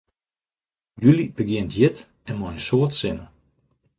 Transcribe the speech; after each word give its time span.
July 1.03 1.25
begjint 1.35 1.75
hjit 1.77 1.97
en 2.29 2.35
mei 2.39 2.51
in 2.53 2.61
soad 2.67 2.91
sinne. 2.95 3.25